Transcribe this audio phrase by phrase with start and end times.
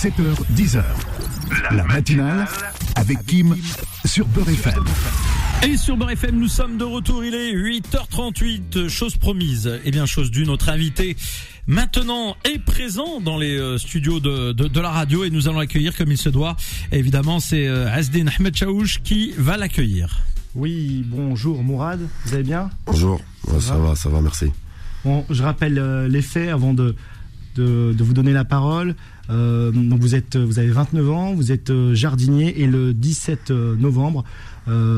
[0.00, 0.82] 7h, 10h.
[1.76, 2.48] La matinale
[2.96, 3.54] avec Kim
[4.06, 4.82] sur Beurre FM.
[5.62, 7.22] Et sur Beurre FM, nous sommes de retour.
[7.22, 8.88] Il est 8h38.
[8.88, 9.78] Chose promise.
[9.84, 11.18] Eh bien, chose d'une, notre invité
[11.66, 15.58] maintenant est présent dans les euh, studios de, de, de la radio et nous allons
[15.58, 16.56] l'accueillir comme il se doit.
[16.92, 20.20] évidemment, c'est euh, Asdin Ahmed Chaouch qui va l'accueillir.
[20.54, 22.70] Oui, bonjour Mourad, vous allez bien?
[22.86, 23.20] Bonjour,
[23.60, 24.46] ça, va, ça va, merci.
[25.04, 26.96] Bon, je rappelle euh, les faits avant de,
[27.56, 28.94] de, de vous donner la parole.
[29.30, 33.50] Euh, donc vous êtes, vous avez 29 ans, vous êtes euh, jardinier et le 17
[33.50, 34.24] euh, novembre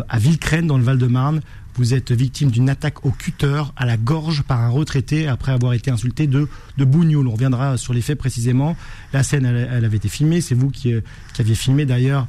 [0.08, 1.40] à Villecrène dans le Val-de-Marne,
[1.76, 5.72] vous êtes victime d'une attaque au cutter à la gorge par un retraité après avoir
[5.72, 6.46] été insulté de
[6.76, 7.26] de bougnoul.
[7.26, 8.76] On reviendra sur les faits précisément.
[9.14, 10.42] La scène, elle, avait été filmée.
[10.42, 10.92] C'est vous qui,
[11.38, 12.26] aviez filmé d'ailleurs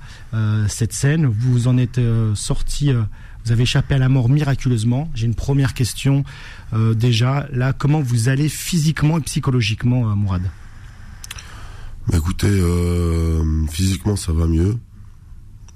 [0.70, 1.26] cette scène.
[1.26, 1.99] Vous en êtes
[2.34, 2.93] sorti.
[3.43, 5.09] vous avez échappé à la mort miraculeusement.
[5.13, 6.23] J'ai une première question
[6.95, 7.45] déjà.
[7.51, 10.43] Là, comment vous allez physiquement et psychologiquement, Mourad?
[12.07, 14.77] Bah, écoutez, euh, physiquement ça va mieux.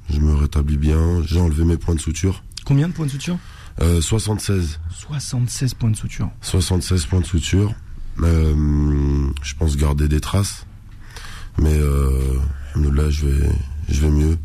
[0.09, 1.21] Je me rétablis bien.
[1.25, 2.43] J'ai enlevé mes points de suture.
[2.65, 3.37] Combien de points de suture
[3.81, 4.79] Euh, 76.
[4.91, 6.29] 76 points de suture.
[6.41, 7.73] 76 points de suture.
[8.21, 10.65] Euh, je pense garder des traces.
[11.59, 12.39] Mais euh,
[12.75, 13.49] là, je vais,
[13.89, 14.37] je vais mieux.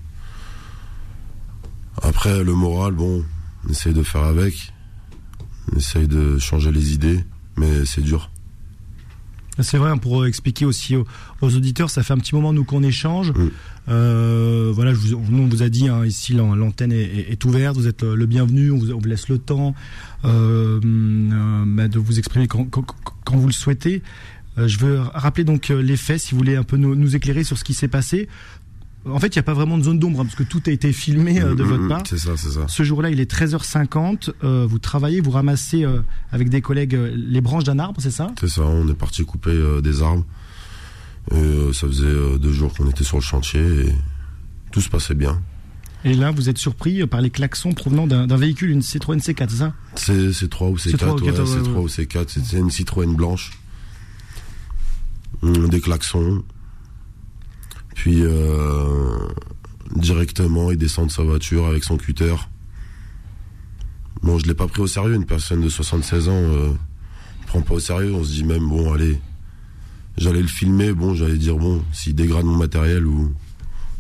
[2.03, 3.25] Après, le moral, bon,
[3.67, 4.73] on essaye de faire avec.
[5.73, 7.25] On essaye de changer les idées.
[7.57, 8.31] Mais c'est dur.
[9.59, 11.07] C'est vrai, pour expliquer aussi aux,
[11.43, 13.33] aux auditeurs, ça fait un petit moment nous qu'on échange.
[13.33, 13.49] Mm.
[13.89, 17.33] Euh, voilà, je vous, nous, on vous a dit hein, ici l'an- l'antenne est, est-
[17.33, 19.75] est ouverte, vous êtes le bienvenu, on vous, on vous laisse le temps
[20.25, 22.85] euh, euh, bah, de vous exprimer quand, quand,
[23.25, 24.03] quand vous le souhaitez.
[24.57, 27.57] Je veux rappeler donc les faits, si vous voulez un peu nous, nous éclairer sur
[27.57, 28.29] ce qui s'est passé.
[29.05, 30.71] En fait, il n'y a pas vraiment de zone d'ombre hein, parce que tout a
[30.71, 32.03] été filmé euh, de votre part.
[32.09, 32.67] C'est ça, c'est ça.
[32.69, 34.31] Ce jour-là, il est 13h50.
[34.45, 36.01] euh, vous travaillez, vous ramassez euh,
[36.31, 38.33] avec des collègues les branches d'un arbre, c'est ça?
[38.39, 40.25] C'est ça, on est parti couper des arbres.
[41.33, 43.95] Et, ça faisait deux jours qu'on était sur le chantier et
[44.71, 45.41] tout se passait bien.
[46.05, 49.57] Et là, vous êtes surpris par les klaxons provenant d'un véhicule, une Citroën C4, c'est
[49.57, 49.73] ça?
[49.95, 51.81] C'est c'est 3 ou c'est C'est 4, trois ou ouais, quatre, c'est ouais, 3 ouais.
[51.81, 52.31] ou c'est 4.
[52.31, 53.53] C'était une Citroën blanche.
[55.43, 56.43] Hum, Des klaxons.
[57.95, 59.02] Puis euh,
[60.03, 62.35] directement, il descend de sa voiture avec son cutter.
[64.23, 66.71] Bon, je l'ai pas pris au sérieux, une personne de 76 ans, euh,
[67.47, 69.19] prend pas au sérieux, on se dit même, bon, allez,
[70.17, 73.33] j'allais le filmer, bon, j'allais dire, bon, s'il dégrade mon matériel ou,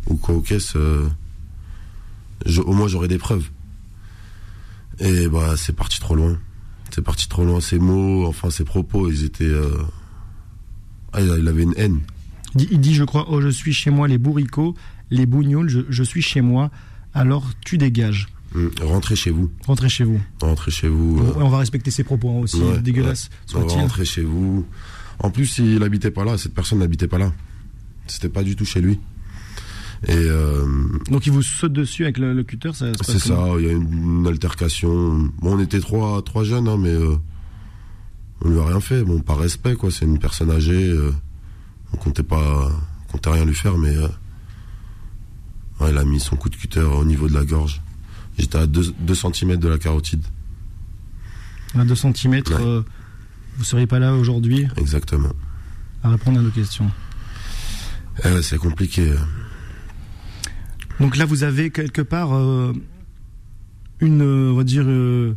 [0.06, 0.40] ou quoi
[2.46, 3.48] je- au moins j'aurai des preuves.
[4.98, 6.38] Et bah, c'est parti trop loin.
[6.94, 7.60] C'est parti trop loin.
[7.60, 9.44] Ses mots, enfin ses propos, ils étaient.
[9.44, 9.78] euh,
[11.14, 12.00] Ah, il avait une haine.
[12.56, 14.74] il dit, je crois, oh, je suis chez moi, les bourricots,
[15.12, 16.70] les bougnoules, je, je suis chez moi,
[17.14, 18.26] alors tu dégages.
[18.54, 19.50] Hum, Rentrez chez vous.
[19.66, 20.20] Rentrez chez vous.
[20.40, 21.18] Rentrez chez vous.
[21.22, 23.62] euh, On va respecter ses propos hein, aussi, ouais, dégueulasse ouais.
[23.62, 24.66] Rentrez chez vous.
[25.20, 26.36] En plus, il n'habitait pas là.
[26.36, 27.32] Cette personne n'habitait pas là.
[28.08, 28.98] C'était pas du tout chez lui.
[30.08, 30.66] Et euh,
[31.10, 33.38] Donc il vous saute dessus avec le, le cutter, ça c'est ça.
[33.58, 35.30] Il y a une, une altercation.
[35.40, 37.14] Bon, on était trois, trois jeunes, hein, mais euh,
[38.42, 39.04] on lui a rien fait.
[39.04, 39.90] Bon, par respect, quoi.
[39.92, 40.92] C'est une personne âgée.
[41.92, 42.68] on comptait pas,
[43.08, 43.94] on comptait rien lui faire, mais
[45.82, 47.80] ouais, il a mis son coup de cutter au niveau de la gorge.
[48.38, 50.24] J'étais à 2 cm de la carotide.
[51.74, 52.82] À 2 cm, Ouais.
[53.56, 55.32] vous seriez pas là aujourd'hui Exactement.
[56.02, 56.90] à répondre à nos questions.
[58.24, 59.14] Eh c'est compliqué.
[61.00, 62.72] Donc là, vous avez quelque part euh,
[64.00, 65.34] une, euh, on va dire, euh,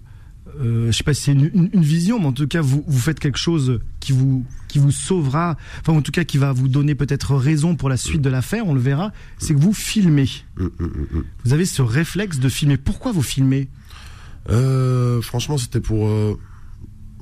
[0.60, 2.84] euh, je sais pas si c'est une, une- une vision, mais en tout cas, vous,
[2.86, 6.54] vous faites quelque chose qui vous, qui vous sauvera, enfin en tout cas qui va
[6.54, 9.74] vous donner peut-être raison pour la suite de l'affaire, on le verra, c'est que vous
[9.74, 10.30] filmez.
[10.60, 11.24] Hum, hum, hum.
[11.44, 12.78] Vous avez ce réflexe de filmer.
[12.78, 13.68] Pourquoi vous filmez?
[14.50, 16.38] Euh, franchement, c'était pour euh,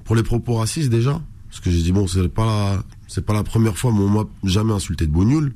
[0.03, 3.43] pour les propos racistes déjà, parce que j'ai dit bon, c'est pas c'est pas la
[3.43, 5.53] première fois, mais on m'a jamais insulté de bougnoul,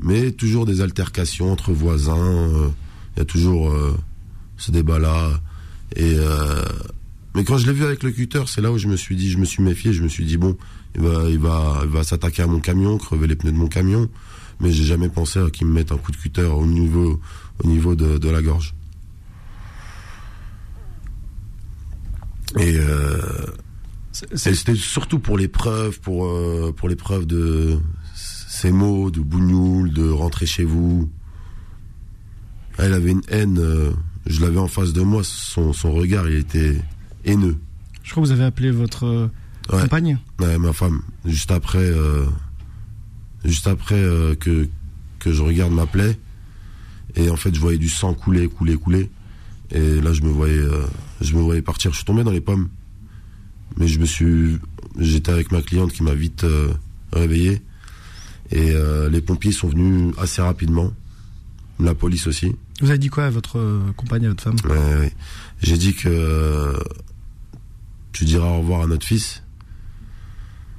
[0.00, 2.16] mais toujours des altercations entre voisins.
[2.16, 2.68] euh,
[3.16, 3.70] Il y a toujours
[4.56, 5.28] ce débat-là.
[5.96, 6.64] Et euh,
[7.34, 9.30] mais quand je l'ai vu avec le cutter, c'est là où je me suis dit,
[9.30, 10.56] je me suis méfié, je me suis dit bon,
[10.94, 13.68] il va, il va, il va s'attaquer à mon camion, crever les pneus de mon
[13.68, 14.08] camion,
[14.60, 17.20] mais j'ai jamais pensé à qu'il me mette un coup de cutter au niveau,
[17.64, 18.74] au niveau de, de la gorge.
[22.58, 23.46] Et, euh,
[24.12, 27.78] c'était surtout pour l'épreuve, pour euh, pour l'épreuve de
[28.14, 31.10] ces mots, de bougnoul, de rentrer chez vous.
[32.78, 33.58] Elle avait une haine.
[33.58, 33.90] euh,
[34.26, 35.22] je l'avais en face de moi.
[35.24, 36.76] Son, son regard, il était
[37.24, 37.56] haineux.
[38.02, 39.28] Je crois que vous avez appelé votre euh,
[39.72, 39.82] Ouais.
[39.82, 40.18] compagne.
[40.40, 41.02] Ouais, ma femme.
[41.24, 42.26] Juste après, euh,
[43.44, 44.68] juste après euh, que
[45.20, 46.18] que je regarde ma plaie,
[47.14, 49.08] et en fait, je voyais du sang couler, couler, couler.
[49.70, 50.82] Et là, je me voyais, euh,
[51.20, 51.92] je me voyais partir.
[51.92, 52.68] Je suis tombé dans les pommes.
[53.76, 54.58] Mais je me suis,
[54.98, 56.44] j'étais avec ma cliente qui m'a vite
[57.12, 57.62] réveillé.
[58.50, 58.74] Et
[59.10, 60.92] les pompiers sont venus assez rapidement.
[61.80, 62.54] La police aussi.
[62.82, 63.58] Vous avez dit quoi à votre
[63.96, 64.56] compagne, à votre femme?
[64.68, 65.12] Ouais, ouais.
[65.62, 66.76] J'ai dit que
[68.22, 69.42] tu diras au revoir à notre fils.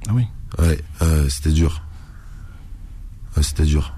[0.08, 0.24] Ah oui.
[0.58, 1.82] Ouais, euh, c'était dur.
[3.36, 3.94] Ouais, c'était dur.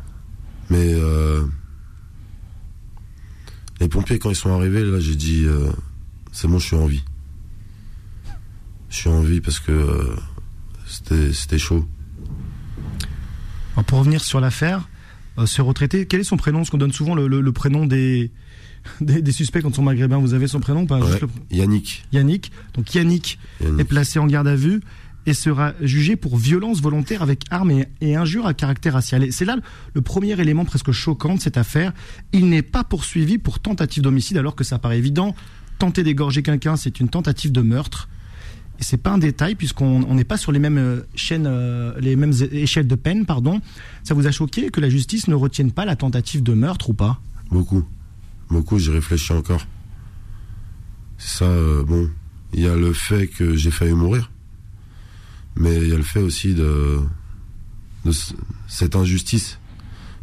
[0.69, 1.45] Mais euh,
[3.79, 5.71] les pompiers, quand ils sont arrivés, là, j'ai dit euh,
[6.33, 7.05] c'est bon, je suis en vie.
[8.91, 10.17] Je suis en vie parce que
[11.33, 11.87] c'était chaud.
[13.75, 14.89] Alors, pour revenir sur l'affaire,
[15.45, 16.59] ce retraité, quel est son prénom?
[16.59, 18.33] Parce qu'on donne souvent le, le- le prénom des,
[19.01, 20.19] des, des suspects quand ils sont maghrébins.
[20.19, 21.07] Vous avez son prénom pas Ouais.
[21.11, 22.05] Juste le- Yannick.
[22.13, 22.53] Yannick.
[22.75, 23.81] Donc Yannick Yannick.
[23.81, 24.81] est placé en garde à vue
[25.29, 29.25] et sera jugé pour violence volontaire avec arme et, et injure à caractère racial.
[29.25, 29.57] Et c'est là
[29.95, 31.93] le, premier élément presque choquant de cette affaire.
[32.33, 35.35] Il n'est pas poursuivi pour tentative d'homicide alors que ça paraît évident.
[35.79, 38.09] Tenter d'égorger quelqu'un, c'est une tentative de meurtre.
[38.79, 41.93] Et c'est pas un détail puisqu'on on n'est pas sur les mêmes euh, chaînes, euh,
[41.99, 43.61] les mêmes échelles de peine, pardon.
[44.05, 46.95] Ça vous a choqué que la justice ne retienne pas la tentative de meurtre ou
[46.95, 47.21] pas?
[47.51, 47.85] Beaucoup.
[48.51, 49.67] Beaucoup, j'y réfléchis encore.
[51.19, 52.11] Ça, euh, bon,
[52.53, 54.31] il y a le fait que j'ai failli mourir,
[55.57, 57.01] mais il y a le fait aussi de,
[58.69, 59.59] cette injustice.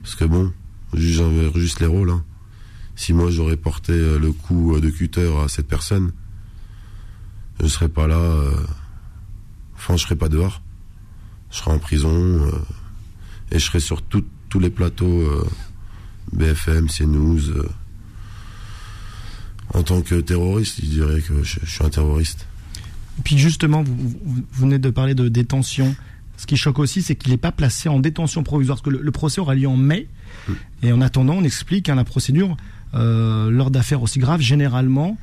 [0.02, 0.54] Parce que bon,
[0.94, 1.22] juge
[1.56, 2.12] juste les rôles.
[2.12, 2.24] hein.
[2.96, 6.14] Si moi j'aurais porté euh, le coup euh, de cutter à cette personne,
[7.60, 8.40] je serais pas là.
[9.76, 10.62] Enfin, je serais pas dehors.
[11.52, 12.52] Je serais en prison
[13.52, 15.24] et je serais sur tous les plateaux.
[16.32, 17.42] BFM, CNews.
[19.74, 22.48] En tant que terroriste, il dirait que je, je suis un terroriste.
[23.20, 25.96] Et puis justement, vous, venez de parler de détention.
[26.38, 29.02] Ce qui choque aussi, c'est qu'il n'est pas placé en détention provisoire, parce que le,
[29.04, 30.08] le procès aura lieu en mai.
[30.82, 32.58] Et en attendant, on explique hein, la procédure
[32.96, 35.18] euh, lors d'affaires aussi graves, généralement,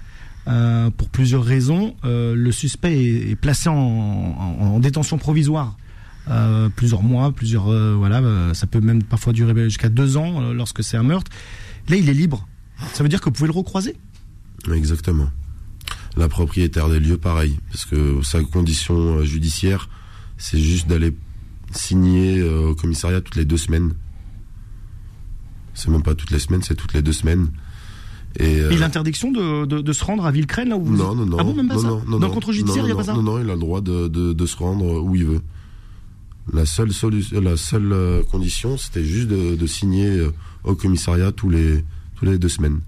[0.48, 5.76] euh, pour plusieurs raisons, euh, le suspect est, est placé en, en- en détention provisoire.
[6.76, 7.64] plusieurs mois, plusieurs
[7.98, 8.22] voilà,
[8.54, 11.30] ça peut même parfois durer jusqu'à deux ans lorsque c'est un meurtre.
[11.88, 12.46] Là, il est libre.
[12.94, 13.96] Ça veut dire que vous pouvez le recroiser.
[14.72, 15.30] Exactement.
[16.16, 17.58] La propriétaire des lieux, pareil.
[17.70, 19.88] Parce que sa condition euh, judiciaire,
[20.38, 21.16] c'est juste d'aller
[21.72, 23.94] signer euh, au commissariat toutes les deux semaines.
[25.74, 27.48] C'est même pas toutes les semaines, c'est toutes les deux semaines.
[28.38, 31.14] Et, euh, Et l'interdiction de, de, de se rendre à Villecrène, là où vous non,
[31.14, 31.36] non, non.
[31.40, 32.96] Ah bon, même pas non, ça non, non, Dans le contrôle judiciaire, il n'y a
[32.96, 35.40] pas ça Non, non, il a le droit de, se rendre où il veut.
[36.52, 40.26] La seule, solu- la seule condition, c'était juste de, signer
[40.64, 41.84] au commissariat tous les,
[42.16, 42.80] tous les deux semaines.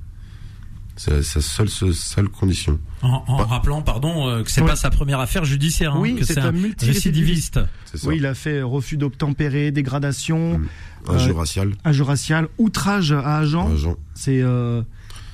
[0.97, 2.79] C'est sa seule, seule, seule condition.
[3.01, 4.67] En, en Pas- rappelant, pardon, euh, que c'est Oui.
[4.69, 7.57] pas sa première affaire judiciaire, hein, Oui, que c'est un un multirécidiviste.
[7.57, 8.07] récidiviste.
[8.07, 10.69] Oui, il a fait refus d'obtempérer, dégradation, Mm.
[11.09, 13.73] Un jeu euh, racial, injure raciale, outrage à agent.
[13.73, 13.97] agent.
[14.15, 14.83] C'est, euh,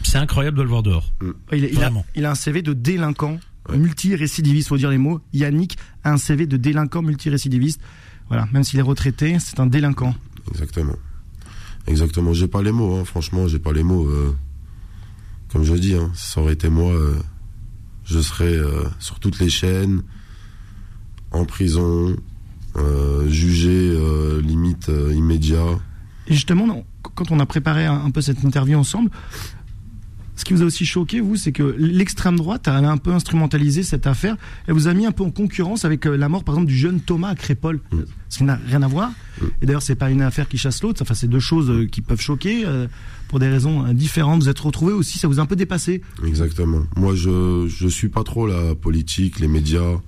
[0.04, 1.12] C'est incroyable de le voir dehors.
[1.52, 2.06] il, il a, Vraiment.
[2.14, 3.38] il a un CV de délinquant
[3.68, 3.76] Ouais.
[3.76, 4.68] multirécidiviste.
[4.68, 5.20] Faut dire les mots.
[5.34, 7.80] Yannick a un CV de délinquant multirécidiviste.
[8.28, 10.14] Voilà, même s'il est retraité, c'est un délinquant.
[10.52, 10.94] Exactement.
[11.86, 12.32] Exactement.
[12.32, 13.04] J'ai pas les mots, hein.
[13.04, 14.06] franchement, j'ai pas les mots.
[14.06, 14.34] euh.
[15.48, 17.14] Comme je dis, hein, ça aurait été moi, euh,
[18.04, 20.02] je serais euh, sur toutes les chaînes,
[21.30, 22.16] en prison,
[22.76, 23.96] euh, jugé
[24.42, 25.78] limite immédiat.
[26.26, 29.10] Et justement, quand on a préparé un peu cette interview ensemble,
[30.38, 33.82] ce qui vous a aussi choqué, vous, c'est que l'extrême droite a un peu instrumentalisé
[33.82, 34.36] cette affaire
[34.68, 36.76] et vous a mis un peu en concurrence avec euh, la mort, par exemple, du
[36.76, 37.80] jeune Thomas à Crépol.
[37.90, 37.98] Mm.
[38.30, 39.10] Ce qui n'a rien à voir.
[39.10, 39.44] Mm.
[39.62, 41.02] Et d'ailleurs, c'est pas une affaire qui chasse l'autre.
[41.02, 42.86] Enfin, c'est deux choses euh, qui peuvent choquer euh,
[43.28, 44.42] pour des raisons différentes.
[44.42, 46.02] Vous êtes retrouvé aussi, ça vous a un peu dépassé.
[46.24, 46.82] Exactement.
[46.96, 49.98] Moi, je je suis pas trop la politique, les médias,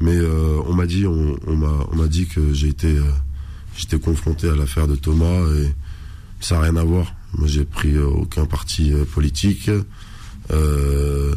[0.00, 3.02] mais euh, on m'a dit on, on m'a on m'a dit que j'ai été euh,
[3.76, 5.74] j'étais confronté à l'affaire de Thomas et
[6.40, 7.14] ça n'a rien à voir.
[7.36, 9.70] Moi, j'ai pris euh, aucun parti euh, politique.
[10.50, 11.34] Euh,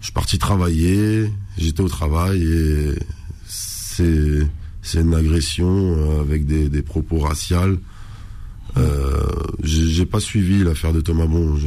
[0.00, 2.94] je suis parti travailler, j'étais au travail et
[3.46, 4.46] c'est
[4.82, 7.76] c'est une agression avec des, des propos raciales.
[8.76, 9.26] Euh,
[9.62, 11.56] j'ai pas suivi l'affaire de Thomas Bon.
[11.56, 11.66] Je,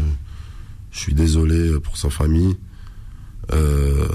[0.91, 2.55] je suis désolé pour sa famille.
[3.51, 4.07] Euh,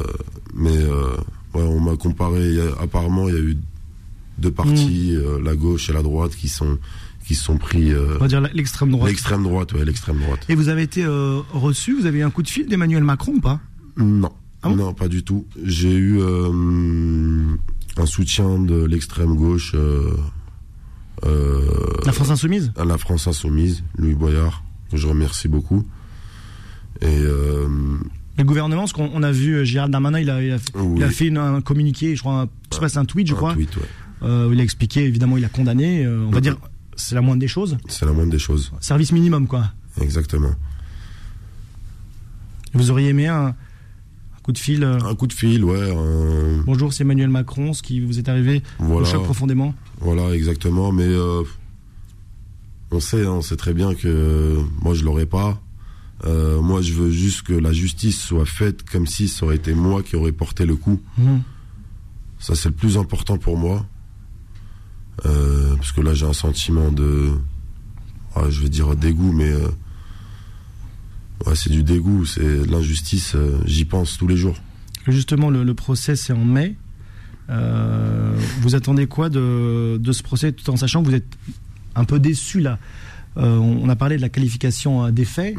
[0.54, 1.16] mais euh,
[1.54, 2.49] ouais, on m'a comparé.
[2.49, 3.56] il y a- apparemment, il y a eu
[4.38, 6.78] deux partis, euh, la gauche et la droite, qui sont
[7.27, 9.09] qui sont pris euh, On va dire l'extrême droite.
[9.09, 10.41] l'extrême droite, ouais, l'extrême droite.
[10.49, 13.33] Et vous avez été euh, reçu, vous avez eu un coup de fil d'Emmanuel Macron
[13.37, 13.61] ou pas?
[13.97, 14.31] Non,
[14.63, 14.77] Ah bon?
[14.77, 15.47] Non, pas du tout.
[15.63, 16.51] J'ai eu euh,
[17.97, 19.75] un soutien de l'extrême gauche
[22.07, 22.73] La France Insoumise?
[22.77, 25.85] à la France Insoumise, Louis Boyard, que je remercie beaucoup.
[27.03, 30.95] Et Le gouvernement, parce qu'on on a vu Gérald Darmanin, il a, il a, oui,
[30.99, 33.27] il a fait une- un communiqué, je crois, un- je sais pas, c'est un tweet,
[33.27, 33.83] je un crois, tweet, ouais.
[34.23, 36.57] euh, il a expliqué, évidemment, il a condamné, euh, on va dire,
[36.99, 37.78] c'est la moindre des choses.
[37.88, 38.71] c'est la moindre des choses.
[38.81, 39.73] Service minimum, quoi.
[40.00, 40.50] Exactement.
[42.75, 43.55] Vous auriez aimé un, un
[44.43, 44.85] coup de fil.
[44.85, 45.90] euh, Un coup de fil, ouais.
[46.67, 49.07] Bonjour, c'est Emmanuel Macron, ce qui vous est arrivé Voilà.
[49.07, 49.75] vous choque profondément.
[50.00, 50.93] Voilà, exactement.
[50.93, 51.43] Mais euh,
[52.90, 55.61] on sait, hein, on sait très bien que moi je l'aurais pas.
[56.25, 59.73] Euh, moi, je veux juste que la justice soit faite comme si ça aurait été
[59.73, 61.00] moi qui aurais porté le coup.
[61.17, 61.43] Mhm.
[62.40, 63.87] Ça, c'est le plus important pour moi.
[65.27, 67.31] Euh, parce que là, j'ai un sentiment de,
[68.37, 69.69] ah, je vais dire dégoût, mais euh,
[71.47, 73.35] ouais, c'est du dégoût, c'est de l'injustice.
[73.35, 74.57] euh, J'y pense tous les jours.
[75.07, 76.77] Justement, le, le procès, c'est en mai.
[78.61, 81.39] Vous attendez quoi de, de ce procès, tout en sachant que vous êtes
[81.95, 82.79] un peu déçu là?
[83.37, 85.55] On a parlé de la qualification des faits.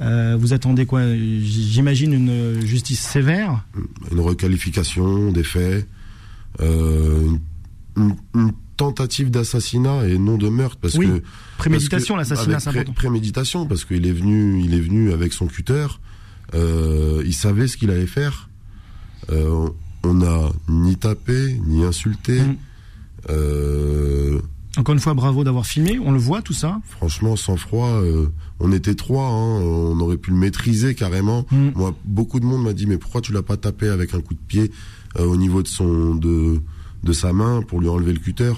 [0.00, 1.02] Euh, vous attendez quoi?
[1.14, 3.64] J'imagine une justice sévère?
[4.10, 5.86] une requalification des faits,
[6.60, 7.28] euh,
[7.96, 11.22] une, une- une tentative d'assassinat et non de meurtre parce Oui, que
[11.58, 15.86] Préméditation, l'assassinat, c'est pré- préméditation parce qu'il est venu, il est venu avec son cutter,
[16.54, 18.48] euh, il savait ce qu'il allait faire.
[19.30, 19.68] Euh,
[20.02, 22.40] on n'a ni tapé ni insulté.
[22.40, 22.56] Mm.
[23.30, 24.38] Euh,
[24.76, 25.98] Encore une fois, bravo d'avoir filmé.
[26.04, 26.80] On le voit tout ça.
[26.90, 28.26] franchement, sans froid, euh,
[28.60, 31.46] on était trois, hein, on aurait pu le maîtriser carrément.
[31.50, 31.70] Mm.
[31.76, 34.34] Moi, beaucoup de monde m'a dit, mais pourquoi tu l'as pas tapé avec un coup
[34.34, 34.70] de pied
[35.18, 36.60] euh, au niveau de son de
[37.04, 38.52] de sa main pour lui enlever le cutter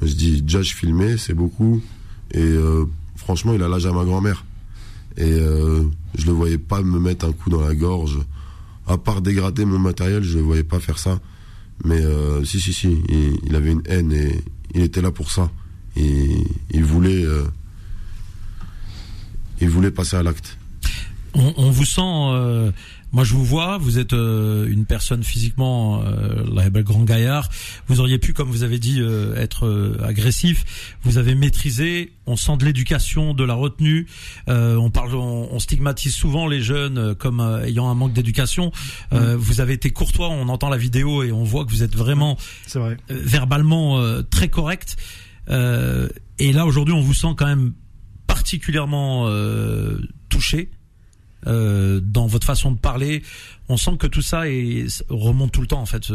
[0.00, 1.82] Je dis, déjà je filmais, c'est beaucoup,
[2.30, 2.86] et euh,
[3.16, 4.44] franchement, il a l'âge à ma grand-mère,
[5.16, 5.82] et euh,
[6.16, 8.18] je le voyais pas me mettre un coup dans la gorge,
[8.86, 11.20] à part dégrader mon matériel, je le voyais pas faire ça.
[11.84, 12.98] Mais euh, si, si, si,
[13.44, 14.40] il, avait une haine et
[14.74, 15.50] il était là pour ça.
[15.96, 17.44] Et il voulait, euh,
[19.60, 20.58] il voulait passer à l'acte.
[21.34, 22.72] On vous sent.
[23.12, 23.76] Moi, je vous vois.
[23.78, 27.48] Vous êtes euh, une personne physiquement, euh, la belle grand gaillard.
[27.86, 30.96] Vous auriez pu, comme vous avez dit, euh, être euh, agressif.
[31.02, 32.12] Vous avez maîtrisé.
[32.26, 34.06] On sent de l'éducation, de la retenue.
[34.48, 38.12] Euh, on parle, on, on stigmatise souvent les jeunes euh, comme euh, ayant un manque
[38.14, 38.72] d'éducation.
[39.12, 40.28] Euh, Vous avez été courtois.
[40.30, 42.96] On entend la vidéo et on voit que vous êtes vraiment C'est vrai.
[43.08, 44.96] verbalement euh, très correct.
[45.50, 47.72] Euh, et là aujourd'hui, on vous sent quand même
[48.26, 50.70] particulièrement euh, touché
[51.46, 53.22] euh, dans votre façon de parler.
[53.68, 54.42] On sent que tout ça
[55.08, 56.10] remonte tout le temps en fait.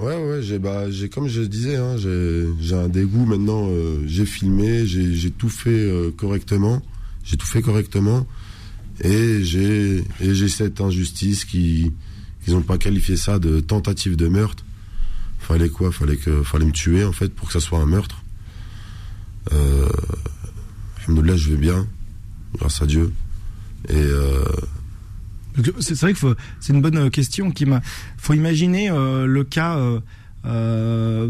[0.00, 3.68] Ouais, ouais, j'ai, bah, comme je disais, hein, j'ai, un dégoût maintenant.
[3.68, 6.80] euh, j'ai filmé, j'ai, tout fait euh, correctement.
[7.22, 8.26] J'ai tout fait correctement.
[9.02, 11.92] Et j'ai, et j'ai cette injustice qui,
[12.44, 14.64] qu'ils n'ont pas qualifié ça de tentative de meurtre.
[15.38, 15.92] Fallait quoi?
[15.92, 18.22] Fallait que, fallait me tuer en fait pour que ça soit un meurtre.
[19.52, 19.88] Euh,
[21.04, 21.86] alhamdoulilah, je vais bien,
[22.56, 23.12] grâce à Dieu.
[23.88, 24.44] Et euh,
[25.80, 27.80] C'est vrai que c'est une bonne euh, question qui m'a.
[28.18, 29.76] Faut imaginer euh, le cas
[30.46, 31.28] euh,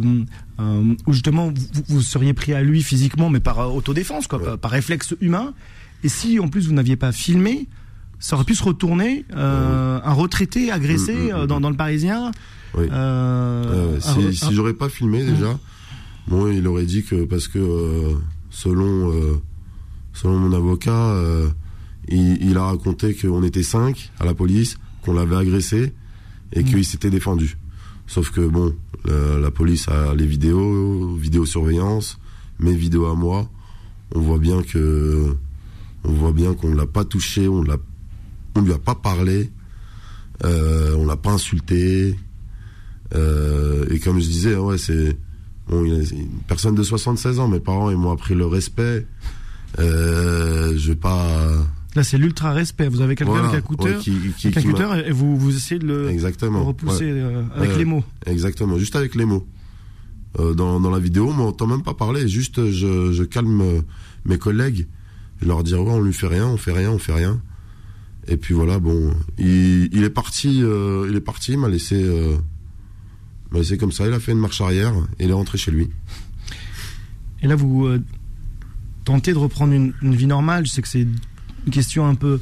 [1.07, 4.45] où justement vous, vous seriez pris à lui physiquement, mais par autodéfense, quoi, Ouais.
[4.45, 5.55] par, par réflexe humain.
[6.05, 7.67] Et si en plus vous n'aviez pas filmé,
[8.19, 9.25] ça aurait pu se retourner.
[9.35, 12.31] euh, Un retraité agressé Mm, mm, euh, dans, dans le Parisien.
[12.75, 12.87] oui.
[12.91, 15.59] euh, Euh, un si si j'aurais pas filmé déjà,
[16.29, 18.15] bon, il aurait dit que parce que euh,
[18.51, 19.13] selon
[20.13, 21.15] selon mon avocat,
[22.09, 25.93] il, il a raconté qu'on était cinq à la police, qu'on l'avait agressé
[26.53, 27.57] et qu'il s'était défendu.
[28.07, 32.19] Sauf que bon, la, la police a les vidéos, vidéosurveillance,
[32.59, 33.49] mes vidéos à moi,
[34.15, 35.37] on voit bien que
[36.05, 37.77] on voit bien qu'on l'a pas touché, on l'a
[38.57, 39.51] on lui a pas parlé,
[40.45, 42.17] euh, on l'a pas insulté.
[43.15, 45.17] Euh, et comme je disais, ouais, c'est
[45.69, 47.49] bon, une personne de 76 ans.
[47.49, 49.07] Mes parents, ils m'ont appris le respect.
[49.79, 51.67] Euh, je vais pas.
[51.97, 52.89] Là, c'est l'ultra respect.
[52.89, 55.09] Vous avez quelqu'un Voilà, avec un cutter, ouais, qui, qui- avec un qui m'a- cutter,
[55.09, 56.65] et vous, vous essayez de le, Exactement.
[56.65, 57.79] repousser ouais, euh, avec Ouais.
[57.79, 58.05] les mots.
[58.27, 58.79] exactement.
[58.79, 59.47] Juste avec les mots.
[60.39, 62.29] Euh, dans, dans la vidéo, on m'entend même pas parler.
[62.29, 63.81] Juste, je, je calme euh,
[64.25, 64.87] mes collègues.
[65.43, 67.41] Je leur dis, ouais, on lui fait rien, on fait rien, on fait rien.
[68.29, 71.97] Et puis voilà, bon, il, il est parti, euh, il est parti, il m'a laissé,
[72.01, 72.37] euh,
[73.51, 74.07] m'a laissé comme ça.
[74.07, 75.89] Il a fait une marche arrière et il est rentré chez lui.
[77.43, 78.01] Et là, vous euh,
[79.05, 80.67] tentez de reprendre une, une vie normale.
[80.67, 81.09] Je sais que c'est
[81.67, 82.41] une question un peu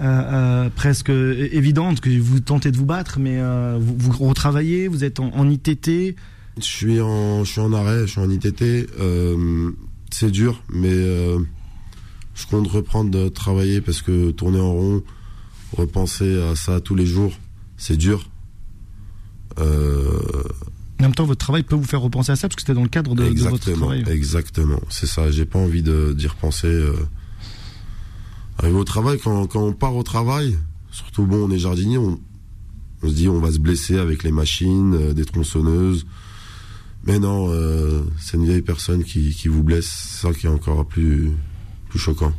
[0.00, 4.88] euh, euh, presque évidente que vous tentez de vous battre, mais euh, vous, vous retravaillez,
[4.88, 6.16] vous êtes en, en ITT.
[6.58, 8.88] Je suis en, je suis en arrêt, je suis en ITT.
[10.10, 10.90] c'est dur, mais
[12.34, 15.02] je compte reprendre de travailler parce que tourner en rond,
[15.72, 17.32] repenser à ça tous les jours,
[17.76, 18.28] c'est dur.
[19.58, 20.20] Euh,
[21.00, 22.82] En même temps, votre travail peut vous faire repenser à ça parce que c'était dans
[22.82, 24.04] le cadre de, de votre travail.
[24.08, 24.80] exactement.
[24.88, 25.30] C'est ça.
[25.30, 26.68] J'ai pas envie de d'y repenser.
[26.68, 26.92] Euh,
[28.58, 30.58] arriver au travail, quand, quand on part au travail,
[30.90, 32.18] surtout bon, on est jardinier, on,
[33.02, 36.06] on se dit on va se blesser avec les machines, euh, des tronçonneuses.
[37.04, 39.86] Mais non, euh, c'est une vieille personne qui, qui vous blesse.
[39.86, 41.30] C'est ça qui est encore plus,
[41.88, 42.32] plus choquant.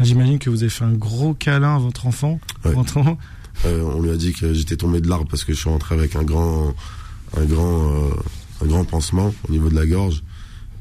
[0.00, 2.40] J'imagine que vous avez fait un gros câlin à votre enfant.
[2.64, 2.72] Ouais.
[2.72, 3.18] rentrant.
[3.64, 5.94] Euh, on lui a dit que j'étais tombé de l'arbre parce que je suis rentré
[5.94, 6.74] avec un grand,
[7.36, 8.10] un grand, euh,
[8.62, 10.22] un grand pansement au niveau de la gorge.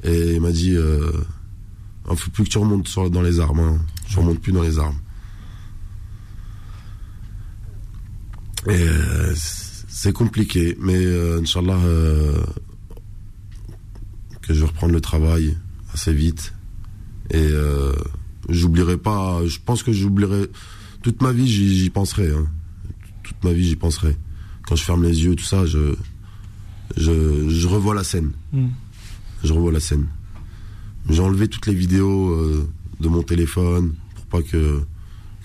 [0.03, 1.11] Et il m'a dit, euh,
[2.09, 3.59] il faut plus que tu remontes sur, dans les armes.
[3.59, 3.79] Hein.
[4.07, 4.97] Je remonte plus dans les armes.
[8.67, 9.33] Et euh,
[9.87, 12.41] c'est compliqué, mais euh, Inch'Allah, euh,
[14.41, 15.57] que je vais reprendre le travail
[15.93, 16.53] assez vite.
[17.31, 17.49] Et
[18.47, 20.47] j'oublierai pas, je pense que j'oublierai,
[21.01, 22.31] toute ma vie j'y penserai.
[22.31, 22.47] hein.
[23.23, 24.15] Toute ma vie j'y penserai.
[24.65, 25.93] Quand je ferme les yeux, tout ça, je,
[26.95, 28.31] je, je revois la scène.
[28.53, 28.67] Mm.
[29.43, 30.07] Je revois la scène.
[31.09, 32.33] J'ai enlevé toutes les vidéos
[32.99, 34.81] de mon téléphone pour pas que,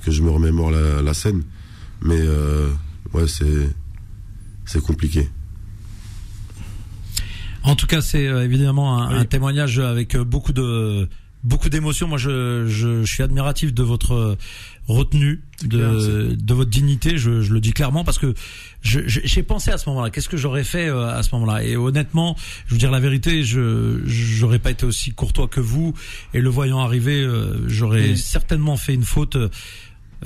[0.04, 1.42] que je me remémore la, la scène.
[2.00, 2.70] Mais euh,
[3.12, 3.70] ouais, c'est
[4.64, 5.28] c'est compliqué.
[7.64, 11.08] En tout cas, c'est euh, évidemment un, un témoignage avec euh, beaucoup de
[11.44, 12.08] beaucoup d'émotions.
[12.08, 14.36] Moi, je, je, je suis admiratif de votre
[14.88, 17.16] retenue, de, de votre dignité.
[17.16, 18.34] Je, je le dis clairement parce que
[18.82, 20.10] j'ai pensé à ce moment-là.
[20.10, 21.62] Qu'est-ce que j'aurais fait euh, à ce moment-là?
[21.64, 25.94] Et honnêtement, je vous dire la vérité, je j'aurais pas été aussi courtois que vous.
[26.34, 29.36] Et le voyant arriver, euh, j'aurais certainement fait une faute.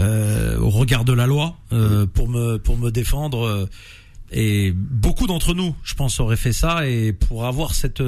[0.00, 3.68] euh, au regard de la loi euh, pour me pour me défendre euh,
[4.32, 6.88] et beaucoup d'entre nous, je pense, auraient fait ça.
[6.88, 8.02] Et pour avoir cette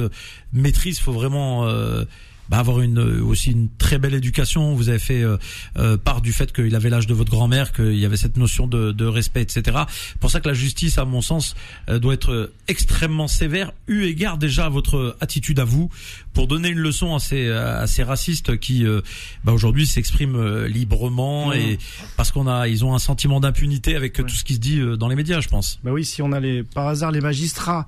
[0.51, 2.03] maîtrise, faut vraiment euh,
[2.49, 4.73] bah, avoir une aussi une très belle éducation.
[4.73, 5.37] Vous avez fait euh,
[5.77, 8.67] euh, part du fait qu'il avait l'âge de votre grand-mère, qu'il y avait cette notion
[8.67, 9.79] de, de respect, etc.
[10.19, 11.55] Pour ça que la justice, à mon sens,
[11.89, 15.89] euh, doit être euh, extrêmement sévère, eu égard déjà à votre attitude à vous,
[16.33, 19.01] pour donner une leçon à ces à ces racistes qui euh,
[19.43, 21.53] bah, aujourd'hui s'expriment euh, librement Mmh.
[21.53, 21.79] et
[22.17, 24.97] parce qu'on a ils ont un sentiment d'impunité avec tout ce qui se dit euh,
[24.97, 25.79] dans les médias, je pense.
[25.83, 27.87] Bah oui, si on a les, par hasard les magistrats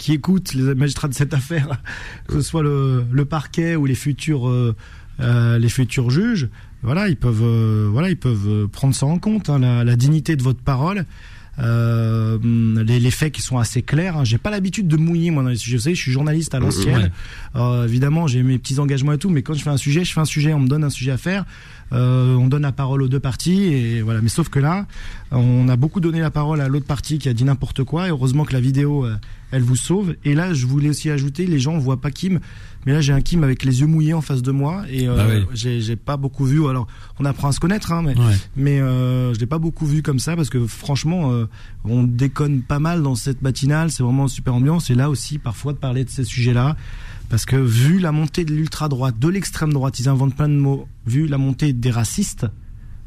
[0.00, 1.80] qui écoutent, les magistrats de cette affaire,
[2.26, 4.74] que ce soit le, le parquet ou les futurs, euh,
[5.20, 6.48] euh, les futurs juges,
[6.82, 9.96] voilà, ils peuvent, euh, voilà, ils peuvent euh, prendre ça en compte, hein, la, la
[9.96, 11.04] dignité de votre parole.
[11.58, 12.38] Euh,
[12.86, 14.16] les, les faits qui sont assez clairs.
[14.16, 14.24] Hein.
[14.24, 15.76] J'ai pas l'habitude de mouiller moi dans les sujets.
[15.76, 17.12] Vous savez, je suis journaliste à l'ancienne.
[17.54, 17.60] Ouais.
[17.60, 20.14] Euh, évidemment, j'ai mes petits engagements et tout, mais quand je fais un sujet, je
[20.14, 20.54] fais un sujet.
[20.54, 21.44] On me donne un sujet à faire.
[21.92, 24.20] Euh, on donne la parole aux deux parties et voilà.
[24.20, 24.86] Mais sauf que là,
[25.32, 28.06] on a beaucoup donné la parole à l'autre partie qui a dit n'importe quoi.
[28.06, 29.16] Et heureusement que la vidéo, euh,
[29.50, 30.14] elle vous sauve.
[30.24, 32.38] Et là, je voulais aussi ajouter, les gens voient pas Kim,
[32.86, 35.16] mais là j'ai un Kim avec les yeux mouillés en face de moi et euh,
[35.16, 35.44] Bah oui.
[35.52, 36.64] j'ai j'ai pas beaucoup vu.
[36.68, 36.86] Alors,
[37.18, 38.36] on apprend à se connaître, hein, mais Ouais.
[38.56, 41.46] mais euh, je l'ai pas beaucoup vu comme ça parce que franchement, euh,
[41.84, 43.90] on déconne pas mal dans cette matinale.
[43.90, 44.90] C'est vraiment une super ambiance.
[44.90, 46.76] Et là aussi, parfois, de parler de ces sujets-là.
[47.30, 50.88] Parce que vu la montée de l'ultra-droite, de l'extrême droite, ils inventent plein de mots.
[51.06, 52.46] Vu la montée des racistes,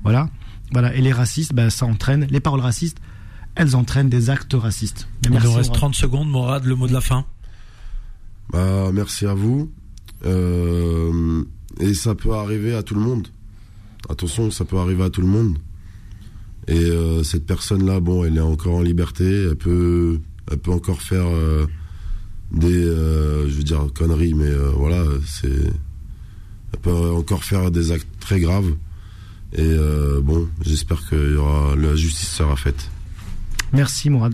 [0.02, 0.30] voilà,
[0.72, 0.96] voilà.
[0.96, 2.98] Et les racistes, bah, ça entraîne les paroles racistes.
[3.56, 5.10] Elles entraînent des actes racistes.
[5.26, 5.74] Il nous reste Mourad.
[5.74, 7.26] 30 secondes, Morad, le mot de la fin.
[8.50, 9.72] Bah, merci à vous.
[10.26, 11.44] Euh,
[11.82, 13.28] et ça peut arriver à tout le monde.
[14.10, 15.58] Attention, ça peut arriver à tout le monde.
[16.68, 19.48] Et euh, cette personne-là, bon, elle est encore en liberté.
[19.50, 21.68] Elle peut, elle peut encore faire euh,
[22.54, 27.92] des, euh, je veux dire, conneries, mais euh, voilà, c'est, elle peut encore faire des
[27.92, 28.74] actes très graves.
[29.54, 32.90] Et euh, bon, j'espère que y aura, la justice sera faite.
[33.72, 34.34] Merci, Mourad.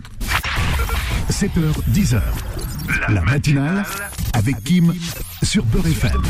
[1.30, 1.50] 7h,
[1.92, 2.20] 10h.
[3.08, 3.84] La matinale
[4.32, 4.92] avec Kim
[5.42, 6.22] sur Beurre FM.